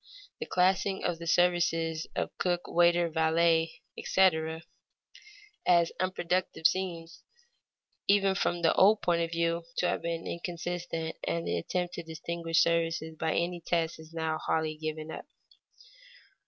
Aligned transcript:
The 0.39 0.47
classing 0.47 1.03
of 1.03 1.19
the 1.19 1.27
services 1.27 2.07
of 2.15 2.35
cook, 2.39 2.61
waiter, 2.65 3.07
valet, 3.07 3.81
etc., 3.95 4.63
as 5.63 5.91
unproductive 5.99 6.65
seems, 6.65 7.21
even 8.07 8.33
from 8.33 8.63
the 8.63 8.73
old 8.73 9.03
point 9.03 9.21
of 9.21 9.29
view, 9.29 9.61
to 9.77 9.87
have 9.87 10.01
been 10.01 10.25
inconsistent, 10.25 11.17
and 11.23 11.45
the 11.45 11.55
attempt 11.59 11.93
to 11.93 12.03
distinguish 12.03 12.63
services 12.63 13.15
by 13.15 13.35
any 13.35 13.59
such 13.59 13.69
test 13.69 13.99
is 13.99 14.11
now 14.11 14.39
wholly 14.39 14.75
given 14.75 15.11
up. 15.11 15.27